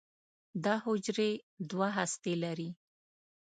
دا 0.63 0.75
حجرې 0.85 1.31
دوه 1.69 1.87
هستې 1.97 2.33
لري. 2.43 2.69